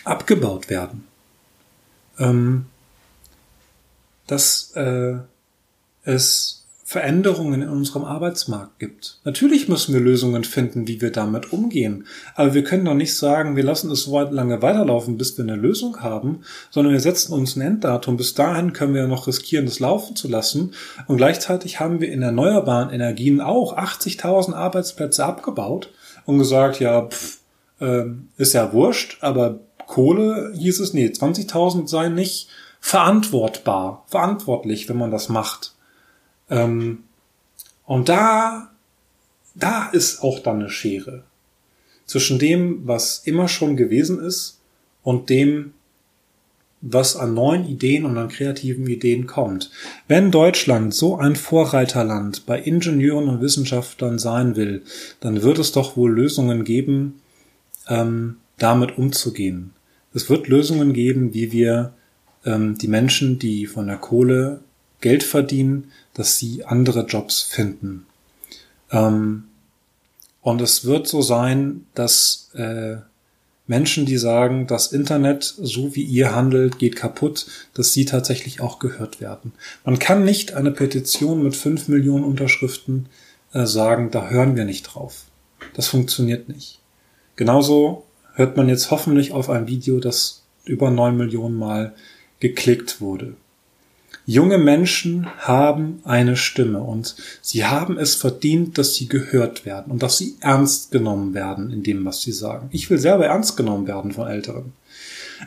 abgebaut 0.04 0.71
werden. 0.71 1.04
Ähm, 2.18 2.66
dass 4.26 4.73
äh, 4.76 5.16
es 6.04 6.64
Veränderungen 6.88 7.61
in 7.61 7.68
unserem 7.68 8.07
Arbeitsmarkt 8.07 8.78
gibt. 8.78 9.21
Natürlich 9.25 9.68
müssen 9.68 9.92
wir 9.92 10.00
Lösungen 10.00 10.42
finden, 10.42 10.88
wie 10.88 11.02
wir 11.02 11.12
damit 11.12 11.52
umgehen. 11.52 12.07
Aber 12.35 12.54
wir 12.54 12.64
können 12.64 12.87
doch 12.87 12.95
nicht 12.95 13.14
sagen, 13.14 13.57
wir 13.57 13.62
lassen 13.62 13.90
es 13.90 14.04
so 14.04 14.18
lange 14.18 14.62
weiterlaufen, 14.62 15.18
bis 15.18 15.37
wir 15.37 15.45
eine 15.45 15.57
Lösung 15.57 16.00
haben, 16.00 16.45
sondern 16.71 16.95
wir 16.95 17.00
setzen 17.00 17.35
uns 17.35 17.57
ein 17.57 17.61
Enddatum. 17.61 18.16
Bis 18.16 18.33
dahin 18.33 18.73
können 18.73 18.95
wir 18.95 19.07
noch 19.07 19.26
riskieren, 19.26 19.66
das 19.66 19.80
laufen 19.80 20.16
zu 20.16 20.28
lassen. 20.28 20.73
Und 21.07 21.18
gleichzeitig 21.18 21.78
haben 21.78 22.00
wir 22.00 22.11
in 22.11 22.23
erneuerbaren 22.23 22.88
Energien 22.88 23.42
auch 23.42 23.76
80.000 23.76 24.54
Arbeitsplätze 24.54 25.26
abgebaut 25.26 25.90
und 26.25 26.38
gesagt, 26.38 26.80
ja, 26.80 27.02
pff, 27.02 27.40
äh, 27.80 28.04
ist 28.38 28.54
ja 28.54 28.73
wurscht, 28.73 29.18
aber 29.21 29.61
Kohle 29.87 30.54
hieß 30.57 30.80
es, 30.80 30.95
nee, 30.95 31.09
20.000 31.09 31.87
seien 31.87 32.14
nicht 32.14 32.49
verantwortbar, 32.80 34.07
verantwortlich, 34.07 34.88
wenn 34.88 34.97
man 34.97 35.11
das 35.11 35.28
macht. 35.28 35.75
Ähm, 36.50 37.05
und 37.85 38.09
da, 38.09 38.71
da 39.55 39.88
ist 39.90 40.23
auch 40.23 40.40
dann 40.40 40.61
eine 40.61 40.71
Schere 40.71 41.25
zwischen 42.09 42.38
dem, 42.38 42.87
was 42.87 43.23
immer 43.25 43.47
schon 43.47 43.76
gewesen 43.76 44.19
ist 44.19 44.59
und 45.05 45.31
dem, 45.31 45.75
was 46.81 47.17
an 47.17 47.35
neuen 47.35 47.67
Ideen 47.67 48.05
und 48.05 48.17
an 48.19 48.28
kreativen 48.28 48.87
Ideen 48.87 49.26
kommt. 49.26 49.71
Wenn 50.07 50.31
Deutschland 50.31 50.95
so 50.95 51.17
ein 51.17 51.37
Vorreiterland 51.37 52.47
bei 52.47 52.59
Ingenieuren 52.59 53.28
und 53.28 53.40
Wissenschaftlern 53.40 54.19
sein 54.19 54.57
will, 54.57 54.83
dann 55.21 55.43
wird 55.43 55.59
es 55.59 55.73
doch 55.73 55.97
wohl 55.97 56.12
Lösungen 56.12 56.64
geben, 56.64 57.21
ähm, 57.89 58.37
damit 58.58 58.97
umzugehen. 58.97 59.73
Es 60.15 60.30
wird 60.30 60.49
Lösungen 60.49 60.93
geben, 60.93 61.34
wie 61.34 61.52
wir 61.52 61.93
ähm, 62.45 62.78
die 62.78 62.89
Menschen, 62.89 63.39
die 63.39 63.67
von 63.67 63.89
der 63.89 63.99
Kohle 63.99 64.61
Geld 65.00 65.23
verdienen, 65.23 65.93
dass 66.15 66.39
sie 66.39 66.65
andere 66.65 67.06
Jobs 67.06 67.43
finden. 67.43 68.06
Ähm, 68.91 69.45
und 70.43 70.61
es 70.61 70.84
wird 70.84 71.06
so 71.06 71.23
sein, 71.23 71.87
dass 71.95 72.50
äh, 72.54 72.97
Menschen, 73.67 74.06
die 74.06 74.17
sagen, 74.17 74.67
das 74.67 74.93
Internet, 74.93 75.45
so 75.45 75.95
wie 75.95 76.02
ihr 76.02 76.34
handelt, 76.34 76.78
geht 76.78 76.97
kaputt, 76.97 77.47
dass 77.75 77.93
sie 77.93 78.06
tatsächlich 78.06 78.61
auch 78.61 78.78
gehört 78.78 79.21
werden. 79.21 79.52
Man 79.84 79.99
kann 79.99 80.25
nicht 80.25 80.54
eine 80.54 80.71
Petition 80.71 81.43
mit 81.43 81.54
fünf 81.54 81.87
Millionen 81.87 82.25
Unterschriften 82.25 83.08
äh, 83.52 83.67
sagen, 83.67 84.11
da 84.11 84.28
hören 84.28 84.56
wir 84.56 84.65
nicht 84.65 84.84
drauf. 84.84 85.26
Das 85.75 85.87
funktioniert 85.87 86.49
nicht. 86.49 86.80
Genauso 87.37 88.04
hört 88.34 88.56
man 88.56 88.69
jetzt 88.69 88.91
hoffentlich 88.91 89.32
auf 89.32 89.50
ein 89.50 89.69
Video, 89.69 90.00
das 90.00 90.45
über 90.65 90.91
neun 90.91 91.17
Millionen 91.17 91.56
Mal 91.56 91.95
geklickt 92.41 93.00
wurde. 93.00 93.34
Junge 94.30 94.58
Menschen 94.58 95.26
haben 95.38 96.02
eine 96.04 96.36
Stimme 96.36 96.80
und 96.80 97.17
sie 97.41 97.64
haben 97.64 97.97
es 97.97 98.14
verdient, 98.14 98.76
dass 98.76 98.95
sie 98.95 99.08
gehört 99.08 99.64
werden 99.64 99.91
und 99.91 100.02
dass 100.02 100.19
sie 100.19 100.36
ernst 100.41 100.91
genommen 100.91 101.32
werden 101.32 101.73
in 101.73 101.82
dem, 101.82 102.04
was 102.04 102.21
sie 102.21 102.32
sagen. 102.32 102.69
Ich 102.71 102.91
will 102.91 102.99
selber 102.99 103.25
ernst 103.25 103.56
genommen 103.56 103.86
werden 103.86 104.12
von 104.12 104.28
Älteren. 104.28 104.75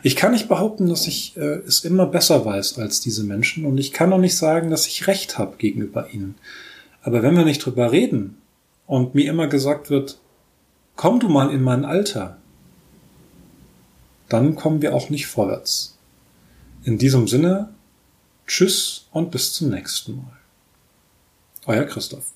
Ich 0.02 0.16
kann 0.16 0.32
nicht 0.32 0.48
behaupten, 0.48 0.88
dass 0.88 1.06
ich 1.06 1.36
äh, 1.36 1.60
es 1.64 1.84
immer 1.84 2.06
besser 2.06 2.44
weiß 2.44 2.80
als 2.80 3.00
diese 3.00 3.22
Menschen 3.22 3.66
und 3.66 3.78
ich 3.78 3.92
kann 3.92 4.12
auch 4.12 4.18
nicht 4.18 4.36
sagen, 4.36 4.68
dass 4.68 4.88
ich 4.88 5.06
Recht 5.06 5.38
habe 5.38 5.58
gegenüber 5.58 6.08
ihnen. 6.12 6.34
Aber 7.04 7.22
wenn 7.22 7.36
wir 7.36 7.44
nicht 7.44 7.64
drüber 7.64 7.92
reden 7.92 8.38
und 8.88 9.14
mir 9.14 9.30
immer 9.30 9.46
gesagt 9.46 9.90
wird, 9.90 10.18
komm 10.96 11.20
du 11.20 11.28
mal 11.28 11.52
in 11.54 11.62
mein 11.62 11.84
Alter, 11.84 12.36
dann 14.28 14.56
kommen 14.56 14.82
wir 14.82 14.92
auch 14.92 15.08
nicht 15.08 15.28
vorwärts. 15.28 15.96
In 16.82 16.98
diesem 16.98 17.28
Sinne 17.28 17.68
Tschüss 18.46 19.06
und 19.12 19.30
bis 19.30 19.52
zum 19.52 19.70
nächsten 19.70 20.16
Mal. 20.16 20.38
Euer 21.66 21.84
Christoph. 21.84 22.32